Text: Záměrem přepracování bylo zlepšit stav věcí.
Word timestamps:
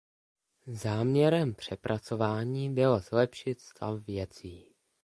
Záměrem 0.67 1.53
přepracování 1.53 2.69
bylo 2.73 2.99
zlepšit 2.99 3.61
stav 3.61 3.99
věcí. 3.99 4.75